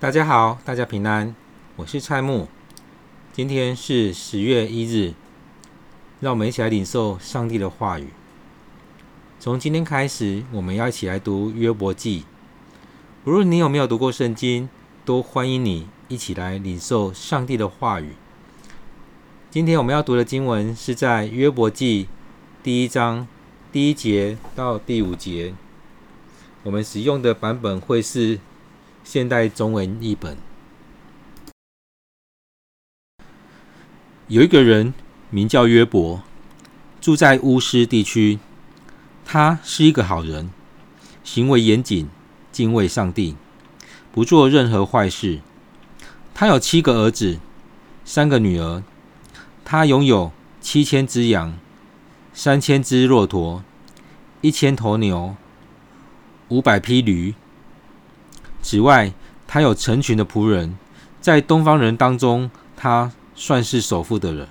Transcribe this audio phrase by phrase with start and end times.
[0.00, 1.34] 大家好，大家平安，
[1.74, 2.46] 我是蔡木。
[3.32, 5.12] 今天是十月一日，
[6.20, 8.10] 让我们一起来领受上帝的话语。
[9.40, 12.24] 从今天开始，我们要一起来读约伯记。
[13.24, 14.68] 无论你有没有读过圣经，
[15.04, 18.12] 都欢迎你一起来领受上帝的话语。
[19.50, 22.06] 今天我们要读的经文是在约伯记
[22.62, 23.26] 第一章
[23.72, 25.54] 第一节到第五节。
[26.62, 28.38] 我们使用的版本会是
[29.10, 30.36] 现代中文译本。
[34.26, 34.92] 有一个人
[35.30, 36.22] 名叫约伯，
[37.00, 38.38] 住在乌斯地区。
[39.24, 40.50] 他是一个好人，
[41.24, 42.10] 行为严谨，
[42.52, 43.34] 敬畏上帝，
[44.12, 45.40] 不做任何坏事。
[46.34, 47.38] 他有七个儿子，
[48.04, 48.82] 三个女儿。
[49.64, 51.58] 他拥有七千只羊，
[52.34, 53.64] 三千只骆驼，
[54.42, 55.34] 一千头牛，
[56.48, 57.34] 五百匹驴。
[58.70, 59.14] 此外，
[59.46, 60.76] 他有成群的仆人，
[61.22, 64.46] 在东方人当中，他算是首富的人。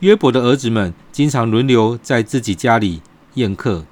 [0.00, 3.02] 约伯的儿子们经常轮流在自己家里
[3.34, 3.84] 宴客，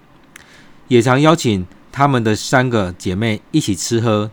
[0.88, 4.30] 也常邀请他们的三个姐妹一起吃喝。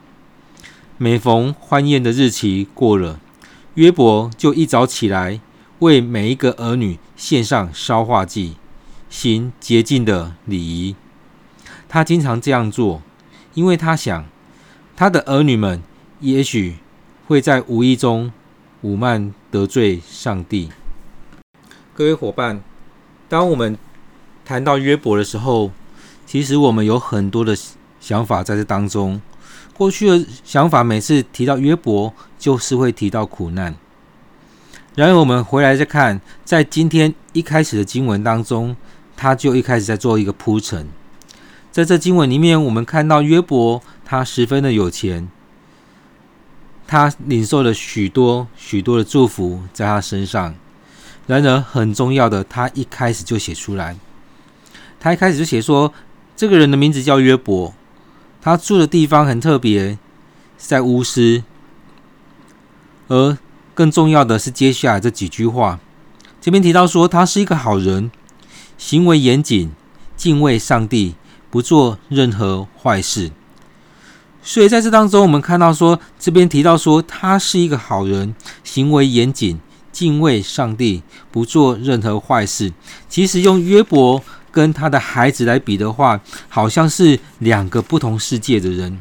[0.97, 3.19] 每逢欢宴的日期过了，
[3.73, 5.41] 约伯就一早起来，
[5.79, 8.55] 为每一个儿女献上烧化祭，
[9.09, 10.95] 行洁净的礼仪。
[11.89, 13.01] 他经常这样做，
[13.53, 14.23] 因为他想。
[14.95, 15.81] 他的儿女们
[16.19, 16.75] 也许
[17.27, 18.31] 会在无意中
[18.83, 20.69] 侮慢得罪上帝。
[21.95, 22.61] 各位伙伴，
[23.27, 23.75] 当我们
[24.45, 25.71] 谈到约伯的时候，
[26.27, 27.57] 其实我们有很多的
[27.99, 29.19] 想法在这当中。
[29.75, 33.75] 过去的想法，每次提到约伯，就是会提到苦难。
[34.93, 38.75] 然而，我们回来再看，在今天一开始的经文当中，
[39.17, 40.87] 他就一开始在做一个铺陈。
[41.71, 43.81] 在这经文里面，我们看到约伯。
[44.13, 45.27] 他十分的有钱，
[46.85, 50.53] 他领受了许多许多的祝福在他身上。
[51.25, 53.97] 然而，很重要的，他一开始就写出来。
[54.99, 55.91] 他一开始就写说，
[56.35, 57.73] 这个人的名字叫约伯，
[58.39, 59.97] 他住的地方很特别，
[60.59, 61.43] 在乌斯。
[63.07, 63.35] 而
[63.73, 65.79] 更重要的是，接下来这几句话，
[66.39, 68.11] 这边提到说，他是一个好人，
[68.77, 69.71] 行为严谨，
[70.15, 71.15] 敬畏上帝，
[71.49, 73.31] 不做任何坏事。
[74.45, 79.57] 所以在这当中，我们看到说，这边提到说他是一个好人，行为严谨，
[79.91, 82.73] 敬畏上帝，不做任何坏事。
[83.07, 84.21] 其实用约伯
[84.51, 88.99] 跟他的孩子来比的话，好像是两个不同世界的人。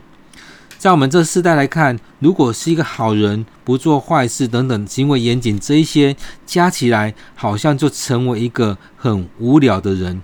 [0.79, 6.17] 在我们这世代来看，如果是一个好人，不做坏事等等，行为严谨，这一些
[6.47, 10.23] 加起来，好像就成为一个很无聊的人。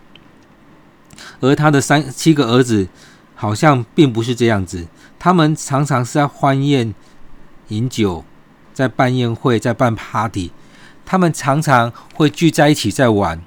[1.41, 2.89] 而他的三七个儿子，
[3.41, 4.89] 好像并不是这样子。
[5.17, 6.93] 他们常常是在欢宴、
[7.69, 8.25] 饮酒，
[8.75, 10.51] 在办宴会，在办 party。
[11.07, 13.41] 他们常常会聚在一起在玩。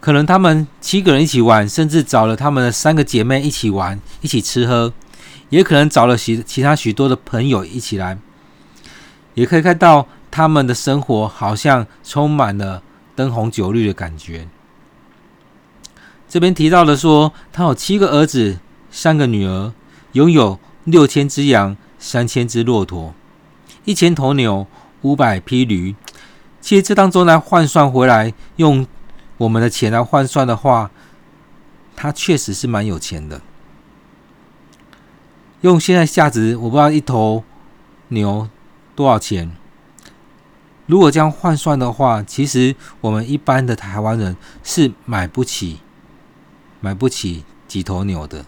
[0.00, 4.92] 可能他们七个人一起玩，甚至找了他们的三个姐妹一起玩，一起吃喝。
[5.50, 8.18] 也可能找了其其他许多的朋友一起来。
[9.34, 12.82] 也可以看到他们的生活好像充满了
[13.14, 14.48] 灯红酒绿的感觉。
[16.36, 18.58] 这边提到的说，他有七个儿子，
[18.90, 19.72] 三个女儿。
[20.12, 23.14] 拥有六千只羊，三千只骆驼，
[23.86, 24.66] 一千头牛，
[25.00, 25.94] 五百匹驴。
[26.60, 28.86] 其实这当中来换算回来，用
[29.38, 30.90] 我们的钱来换算的话，
[31.96, 33.40] 他确实是蛮有钱的。
[35.62, 37.44] 用现在价值，我不知道一头
[38.08, 38.46] 牛
[38.94, 39.50] 多少钱。
[40.84, 45.80] 如果这样换算的话，其实我们一般的台湾人是买不起，
[46.86, 48.44] 买不起几头牛的。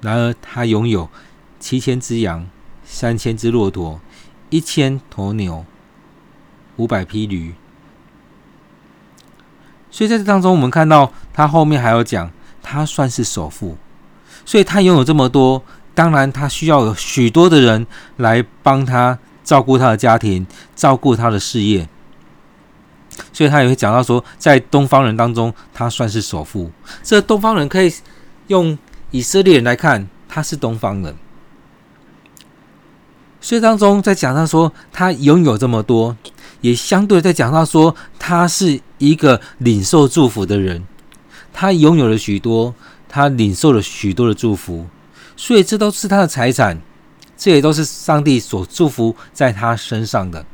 [0.00, 1.10] 然而，他拥有
[1.58, 2.46] 七千只羊，
[2.84, 4.00] 三千只骆驼，
[4.50, 5.66] 一千头牛，
[6.76, 7.54] 五百匹驴。
[9.90, 12.30] 所以在这当中，我们看到他后面还有讲，
[12.62, 13.76] 他算是首富。
[14.44, 15.64] 所以他拥有这么多，
[15.96, 17.84] 当然他需要有许多的人
[18.18, 21.88] 来帮他照顾他的家庭，照顾他的事业。
[23.32, 26.70] 所以他也会讲到说，在东方人当中，他算是首富。
[27.02, 27.92] 这东方人可以
[28.46, 28.78] 用。
[29.14, 31.14] 以色列人来看，他是东方人，
[33.42, 36.16] 所以当中在讲到说他拥有这么多，
[36.62, 40.82] 也相对在讲到说他是一个领受祝福的人，
[41.52, 42.74] 他拥有了许多，
[43.06, 44.86] 他领受了许多的祝福，
[45.36, 46.80] 所以这都是他的财产，
[47.36, 50.46] 这也都是上帝所祝福在他身上的。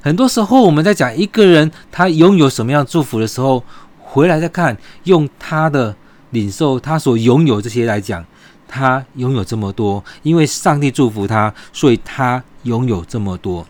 [0.00, 3.62] 很多时候我们在讲一个人他拥有什么样祝福的时候，
[3.98, 5.94] 回来再看用他的。
[6.32, 8.22] 领受他所拥有这些来讲，
[8.68, 13.66] 他拥有这么多，因为上帝祝福他，所以他拥有这么多。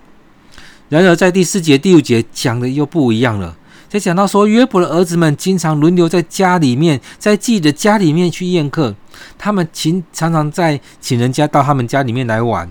[0.88, 3.56] 然而，在第四节、第五节讲的又不一样了。
[3.88, 8.92] 在讲到说，约伯的儿子们经常轮流在家里面，在自己的家里面去宴客。
[9.38, 12.68] 他们请常常在请人家到他们家里面来玩，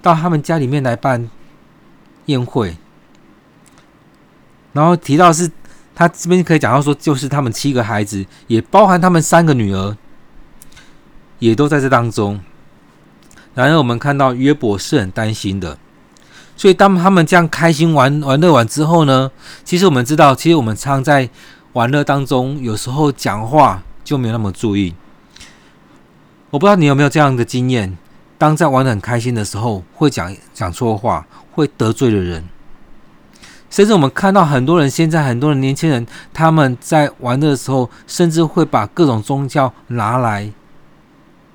[0.00, 1.28] 到他们家里面来办
[2.26, 2.76] 宴会。
[4.72, 5.50] 然后提到是，
[5.94, 9.96] 他这边可以讲到说，就是他们七个孩子，也包含他们三个女儿，
[11.38, 12.40] 也都在这当中。
[13.54, 15.76] 然而，我们看到约伯是很担心的。
[16.56, 19.30] 所以，当他们这样开心玩玩乐完之后呢，
[19.64, 21.28] 其实我们知道，其实我们常在
[21.72, 24.94] 玩乐当中，有时候讲话就没有那么注意。
[26.50, 27.96] 我不知道你有没有这样的经验，
[28.38, 32.48] 当在玩的很开心的时候，会讲讲错话，会得罪了人。
[33.70, 40.52] 甚至我们看到很多人，现在很多的年轻人，他们在玩的时候，甚至会把各种宗教拿来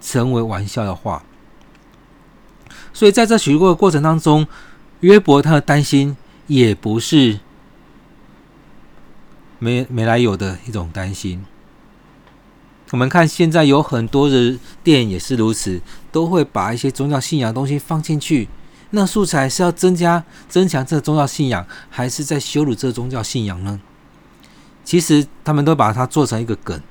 [0.02, 1.24] 成为玩笑的话。
[2.92, 4.48] 所以，在这许多的过程当中，
[5.02, 6.18] 约伯他的担心
[6.48, 7.40] 也不是
[9.60, 11.46] 没没来由的一种担心。
[12.90, 15.80] 我们看现在有很多的电影也是如此，
[16.12, 18.48] 都会把一些宗教信仰的东西放进去。
[18.92, 23.80] 那素材是要增加、增强这个宗教信仰，还是在羞辱这个宗教信仰呢？
[24.84, 26.82] 其实他们都把它做成一个梗，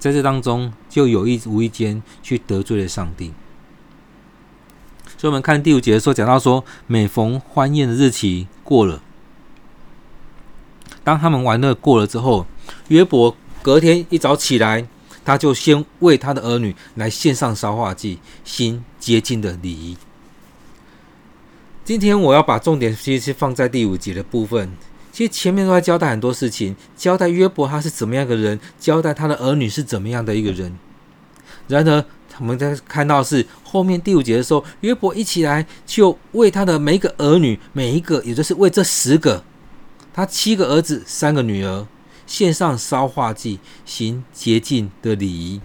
[0.00, 3.32] 在这当中就有意无意间去得罪了上帝。
[5.16, 9.00] 所以，我们看第五节的时候讲到说，每逢欢宴的日期过了，
[11.04, 12.46] 当他们玩乐过了之后，
[12.88, 14.88] 约伯隔天一早起来，
[15.24, 19.96] 他就先为他的儿女来献上烧化祭，心洁净的礼仪。
[21.82, 24.70] 今天我要把重点其实放在第五节的部分。
[25.10, 30.78] 其实前面都在交代很多事情，交代约伯他是怎么样的人，交代他的儿女是怎么样的一个人。
[31.66, 32.04] 然而，
[32.38, 39.42] 我们在看到是后面第五节的时候，约伯一起来就为他的每一个儿女，每一个也就是为这十个，
[40.14, 41.86] 他七个儿子三个女儿
[42.26, 45.60] 献上烧化祭，行洁净的礼仪，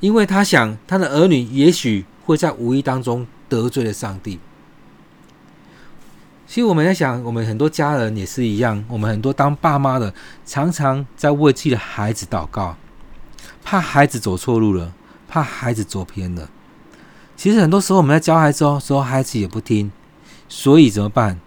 [0.00, 4.40] 因为他想他的儿女也许会在无意当中得罪了上帝。
[6.46, 10.12] 其实我们在想，我们很多家人也是一样，我们很多当爸妈的
[10.44, 12.76] 常常在为自己的孩子祷告，
[13.62, 14.92] 怕孩子走错路了。
[15.26, 16.48] 怕孩子走偏了，
[17.36, 19.90] 其实很多时候我们在教孩子哦，时候孩子也不听，
[20.48, 21.40] 所以怎么办？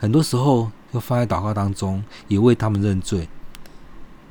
[0.00, 3.28] 很多时候就放在祷告当中，也为他们认罪。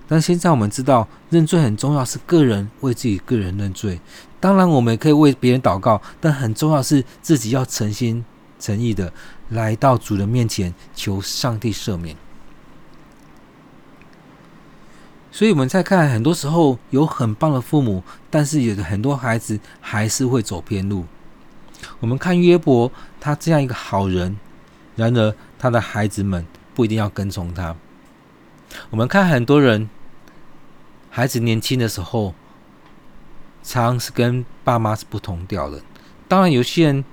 [0.07, 3.99] 但现在我们知道，认罪很重要，是个人为自己个人认罪。
[4.39, 8.23] 当然，我们也可以为别人祷告，但很重要是自己要诚心
[8.59, 9.11] 诚意的
[9.49, 12.15] 来到主人面前，求上帝赦免。
[15.31, 21.05] 所以我们在看，很多时候有很棒的父母，但是有的很多孩子还是会走偏路。
[21.99, 24.37] 我们看约伯，他这样一个好人，
[24.95, 26.45] 然而他的孩子们
[26.75, 27.75] 不一定要跟从他。
[28.89, 29.89] 我们看很多人，
[31.09, 32.33] 孩子年轻的时候，
[33.61, 35.81] 常常是跟爸妈是不同调的。
[36.27, 37.05] 当然，有些人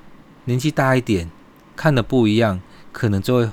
[0.44, 1.30] 年纪大一点，
[1.76, 2.60] 看的不一样，
[2.92, 3.50] 可能就会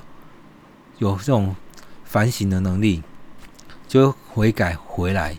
[0.98, 1.56] 有这种
[2.04, 3.02] 反省的能力。
[3.86, 5.38] 就会悔改回来，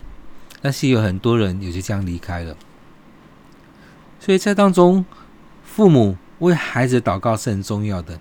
[0.60, 2.56] 但是有很多人也就这样离开了。
[4.18, 5.06] 所以在当中，
[5.62, 8.18] 父母为孩子祷告是很重要的，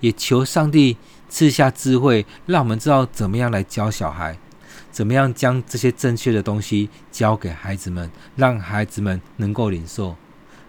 [0.00, 0.98] 也求上帝
[1.30, 4.36] 赐下智慧，让我们知道怎么样来教小孩，
[4.90, 10.14] 怎么样将这些正确的东西教给孩子们，让孩子们能够领受。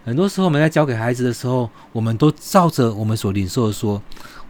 [0.04, 4.00] 很多时候我们在教给孩子的时候，我们都照着我们所领受的说，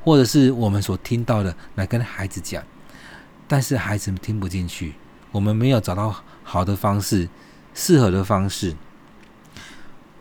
[0.03, 2.63] 或者是我们所听到的来跟孩子讲。
[3.49, 4.95] 但是孩子们听不进去，
[5.31, 7.29] 我们没有找到好的方式、
[7.75, 8.75] 适合的方式。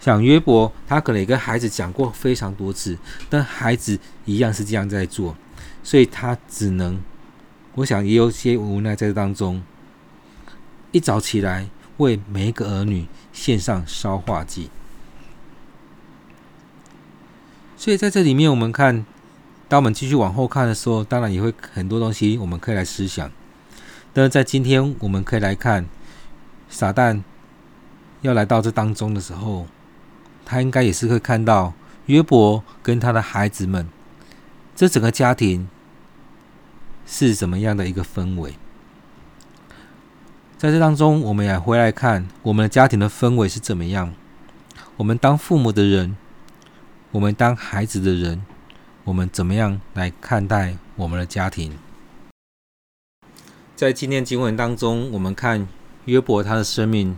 [0.02, 2.98] 像约伯，他可能也跟孩子讲过非常多次，
[3.30, 5.38] 但孩子一样是这样在做，
[5.84, 7.02] 所以他只能，
[7.76, 9.62] 我想也有些无奈在这当中。
[10.92, 14.70] 一早起来，为每一个儿女献上烧化祭。
[17.78, 19.06] 所以在这里面，我们看。
[19.68, 23.32] 当我们继续往后看的时候，当然也会很多东西我们可以来思想。
[24.12, 25.86] 但是在今天，我们可以来看
[26.68, 27.22] 撒旦
[28.20, 29.66] 要来到这当中的时候，
[30.44, 31.72] 他应该也是会看到
[32.08, 33.88] 约伯跟他的孩子们，
[34.82, 35.70] 这整个家庭
[37.06, 38.56] 是怎么样的一个氛围。
[40.58, 44.12] 在这当中，我们也回来看我们的家庭的氛围是怎么样。
[44.98, 46.18] 我们当父母的人，
[47.12, 48.44] 我们当孩子的人。
[49.04, 51.78] 我们怎么样来看待我们的家庭？
[53.76, 55.68] 在今天经文当中，我们看
[56.06, 57.16] 约伯他的生命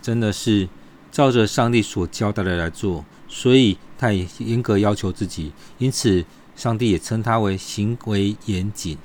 [0.00, 0.68] 真的是
[1.10, 6.24] 照着上帝所交代的来做，所以他也严格要求自己，因此
[6.56, 8.98] 上帝也称他为行为严谨、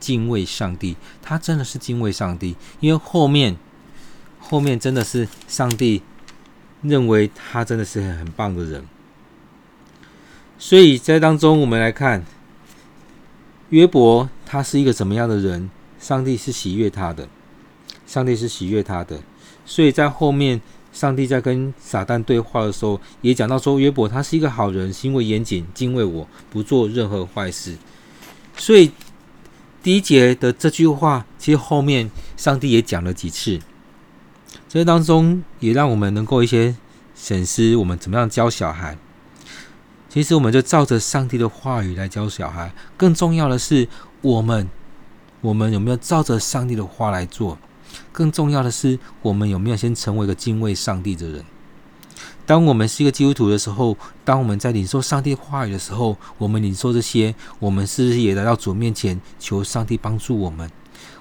[0.00, 0.96] 敬畏上帝。
[1.22, 3.56] 他真的是敬畏上帝，因为后面
[4.40, 6.02] 后面真的是上帝
[6.82, 8.84] 认为他真的是很很棒的人。
[10.58, 12.24] 所以在当中，我们来看
[13.68, 15.70] 约伯，他是一个怎么样的人？
[15.98, 17.28] 上帝是喜悦他的，
[18.06, 19.20] 上帝是喜悦他的。
[19.64, 20.60] 所以在后面，
[20.96, 27.76] 上帝在跟撒旦对话的时候，也讲到说，约伯他是一个好人，行为严谨，敬畏我，不做任何坏事。
[28.56, 28.90] 所以
[29.82, 33.60] 第一节的这句话，其实后面上帝也讲了几次。
[34.70, 36.74] 这当中也让我们能够一些
[37.14, 38.96] 审思，我们怎么样教小孩。
[40.08, 42.72] 其实，我们就照着上帝的话语来教小孩。
[42.96, 43.86] 更重要的是，
[44.22, 44.66] 我们
[45.42, 47.58] 我们有没有照着上帝的话来做？
[48.12, 51.44] 更重要的是，我们有没有先成为一个敬畏上帝的人？
[52.44, 60.70] 当我们是一个基督徒的时候，当我们在领受上帝话语的时候，我们领受这些，我们是不是也来到主面前求上帝帮助我们？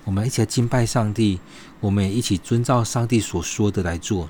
[0.04, 1.40] 我们一起来敬拜上帝，
[1.80, 4.30] 我们也一起遵照上帝所说的来做。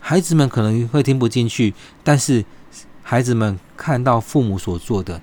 [0.00, 2.44] 孩子们可能会听不进去，但是。
[3.04, 5.20] 孩子们看到父母所做的，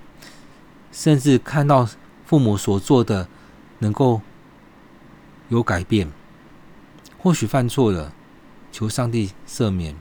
[0.92, 1.88] 甚至看到
[2.26, 3.28] 父母所做的
[3.80, 4.22] 能够
[5.48, 6.12] 有改变，
[7.22, 8.14] 或许犯错了，
[8.72, 9.94] 求上帝赦免；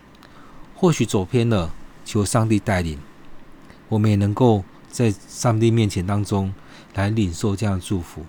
[0.74, 2.98] 或许走偏了，求上帝带领。
[3.88, 6.54] 我们也能够在上帝面前当中
[6.94, 8.24] 来领受这样的祝福。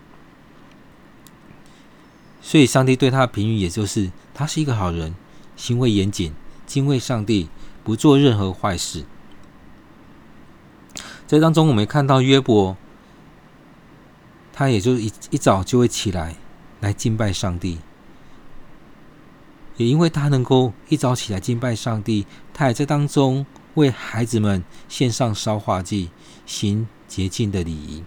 [2.41, 5.13] 所以，上帝对他的评语，也就是他是一个好人，
[5.55, 6.33] 行为严谨，
[6.65, 7.49] 敬畏上帝，
[7.83, 9.05] 不做任何坏事。
[11.27, 12.75] 在当中，我们看到约伯，
[14.51, 16.37] 他也就一一早就会起来
[16.79, 17.77] 来敬拜上帝。
[19.79, 23.45] 也因为他能够一早起来敬拜上帝，他也在当中
[23.75, 26.09] 为孩子们献上烧化祭，
[26.45, 28.03] 行洁净的礼仪。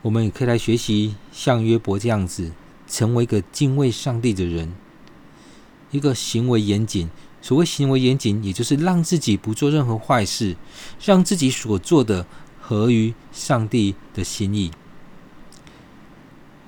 [0.00, 2.52] 我们也可以来学习像约伯这样子，
[2.88, 4.72] 成为一个敬畏上帝的人，
[5.90, 7.10] 一个行为严谨。
[7.42, 10.56] 所谓行为严谨，也就是让自己不做任何坏事，
[11.04, 12.26] 让自己所做的
[12.58, 14.70] 合于上帝的心意。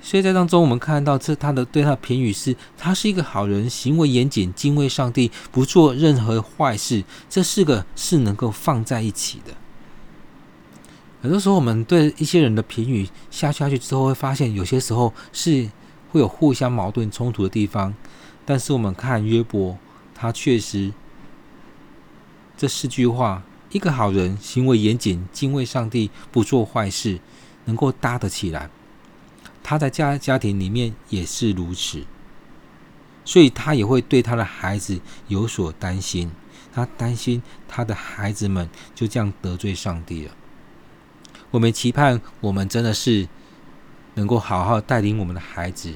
[0.02, 7.04] 所以在当中，我们看到这他的对他的评语是：他是一个好人，行为严谨，敬畏上帝，不做任何坏事。
[7.30, 9.54] 这四个是能够放在一起的。
[11.22, 15.70] 很多时候，我们对一些人的评语下去下去之后，会发现有些时候是
[16.10, 17.94] 会有互相矛盾冲突的地方。
[18.44, 19.78] 但是我们看约伯。
[20.14, 20.92] 他确实，
[22.56, 27.18] 这四句话，一个好人，行为严谨，敬畏上帝，不做坏事，
[27.64, 28.70] 能够搭得起来。
[29.62, 32.04] 他在家家庭里面也是如此，
[33.24, 36.30] 所以他也会对他的孩子有所担心。
[36.72, 40.32] 他担心他的孩子们就这样得罪上帝了。
[41.50, 43.28] 我们期盼我们真的是
[44.14, 45.94] 能够好好带领我们的孩子。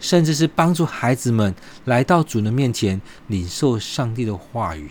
[0.00, 1.54] 甚至是帮助孩子们
[1.86, 4.90] 来到主的面前，领受上帝的话语。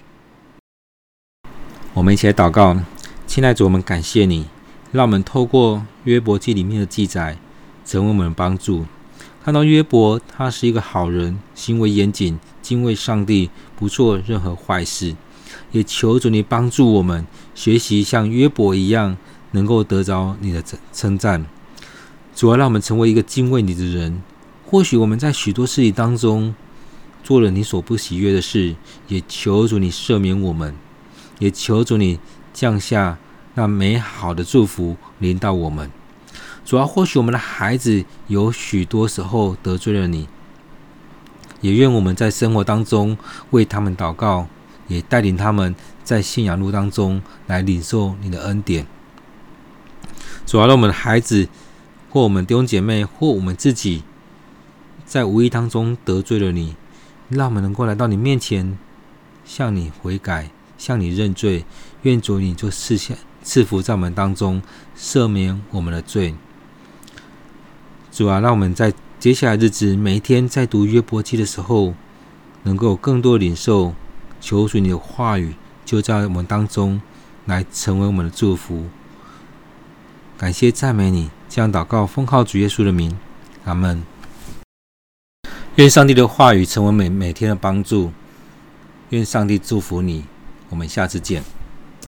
[1.93, 2.75] 我们一起来祷告，
[3.27, 4.48] 亲爱的主，我们感谢你，
[4.91, 7.38] 让我们透过约伯记里面的记载，
[7.85, 8.85] 成为我们的帮助。
[9.43, 15.15] 看到约伯，他是一个好人，行为严谨，敬畏上帝，不做任何坏事。
[15.71, 19.17] 也求主你帮助我们，学习像约伯一样，
[19.51, 21.45] 能够得着你的称赞。
[22.35, 24.23] 主要让我们成为一个敬畏你的人。
[24.65, 26.55] 或许我们在许多事情当中
[27.23, 28.75] 做了你所不喜悦的事，
[29.07, 30.73] 也求主你赦免我们，
[31.39, 32.19] 也求主你
[32.53, 33.17] 降下
[33.55, 35.91] 那美好的祝福临到我们。
[36.65, 40.27] 主要或许我们的孩子有许多时候得罪了你，
[41.62, 43.17] 也愿我们在生活当中
[43.51, 44.48] 为他们祷告，
[44.88, 48.88] 也带领他们在信仰路当中来领受你的恩典。
[50.46, 51.48] 主要让我们的孩子
[52.10, 54.03] 或我们弟兄姐妹或我们自己。
[55.05, 56.75] 在无意当中得罪了你，
[57.29, 58.77] 让我们能够来到你面前，
[59.46, 61.65] 向你悔改，向你认罪，
[62.01, 64.63] 愿主你就赐下赐福在我们当中，
[64.98, 66.34] 赦免我们的罪。
[68.13, 71.96] 主啊，让我们在接下来日子每一天在读约伯记的时候，
[72.62, 73.96] 能够更多领受，
[74.39, 77.01] 求主你的话语就在我们当中
[77.48, 78.86] 来成为我们的祝福。
[80.38, 83.17] 感谢赞美你，这样祷告奉靠主耶稣的名，
[83.65, 84.03] 阿门。
[85.77, 88.12] 愿上帝的话语成为每每天的帮助。
[89.10, 90.25] 愿上帝祝福你。
[90.70, 91.43] 我们下次见。